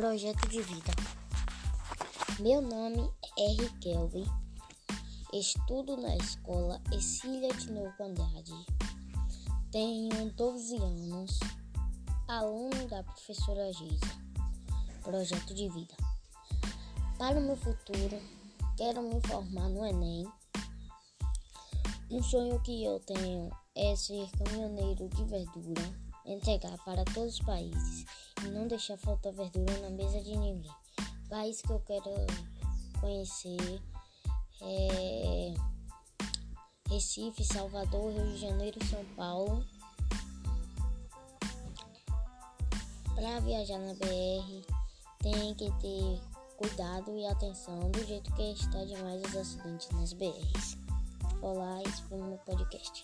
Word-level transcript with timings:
Projeto 0.00 0.48
de 0.48 0.62
vida. 0.62 0.92
Meu 2.38 2.62
nome 2.62 3.12
é 3.38 3.52
R. 3.52 3.68
Kelvin. 3.80 4.24
Estudo 5.30 5.94
na 5.98 6.16
escola 6.16 6.80
Exília 6.90 7.52
de 7.52 7.70
Novo 7.70 7.92
Andrade. 8.00 8.66
Tenho 9.70 10.30
12 10.30 10.76
anos. 10.76 11.38
Aluno 12.26 12.88
da 12.88 13.02
professora 13.02 13.70
Geisa. 13.74 14.06
Projeto 15.02 15.52
de 15.52 15.68
vida. 15.68 15.94
Para 17.18 17.38
o 17.38 17.42
meu 17.42 17.58
futuro, 17.58 18.18
quero 18.78 19.02
me 19.02 19.20
formar 19.28 19.68
no 19.68 19.84
Enem. 19.84 20.26
Um 22.10 22.22
sonho 22.22 22.58
que 22.62 22.82
eu 22.82 22.98
tenho 23.00 23.50
é 23.76 23.94
ser 23.94 24.30
caminhoneiro 24.30 25.10
de 25.10 25.24
verdura, 25.26 25.82
entregar 26.24 26.78
para 26.86 27.04
todos 27.04 27.34
os 27.34 27.40
países 27.40 28.06
e 28.44 28.50
não 28.50 28.66
deixar 28.66 28.96
faltar 28.96 29.32
verdura 29.32 29.78
na 29.80 29.90
mesa 29.90 30.20
de 30.20 30.36
ninguém. 30.36 30.70
País 31.28 31.60
que 31.60 31.70
eu 31.70 31.80
quero 31.80 32.10
conhecer 33.00 33.82
é 34.62 35.54
Recife, 36.88 37.44
Salvador, 37.44 38.12
Rio 38.12 38.26
de 38.32 38.38
Janeiro, 38.38 38.84
São 38.86 39.04
Paulo. 39.16 39.64
Para 43.14 43.40
viajar 43.40 43.78
na 43.78 43.94
BR, 43.94 44.66
tem 45.20 45.54
que 45.54 45.70
ter 45.80 46.20
cuidado 46.56 47.16
e 47.16 47.26
atenção 47.26 47.90
do 47.90 48.04
jeito 48.04 48.32
que 48.34 48.52
está 48.52 48.84
demais 48.84 49.22
os 49.22 49.36
acidentes 49.36 49.88
nas 49.90 50.12
BRs. 50.12 50.76
Olá, 51.40 51.82
esse 51.82 52.02
foi 52.02 52.18
meu 52.18 52.38
podcast. 52.38 53.02